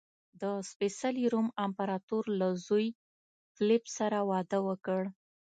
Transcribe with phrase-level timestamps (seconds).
[0.41, 2.87] د سپېڅلي روم امپراتور له زوی
[3.55, 5.01] فلیپ سره واده وکړ.